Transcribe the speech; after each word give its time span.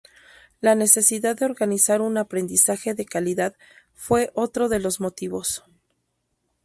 La 0.61 0.73
necesidad 0.73 1.35
de 1.35 1.45
organizar 1.45 2.01
un 2.01 2.17
aprendizaje 2.17 2.95
de 2.95 3.05
calidad 3.05 3.55
fue 3.93 4.31
otro 4.33 4.67
de 4.67 4.79
los 4.79 4.99
motivos. 4.99 5.63